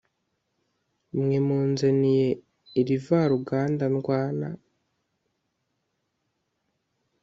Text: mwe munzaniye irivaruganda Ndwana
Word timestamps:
mwe 1.19 1.37
munzaniye 1.47 2.29
irivaruganda 2.79 3.83
Ndwana 3.95 4.47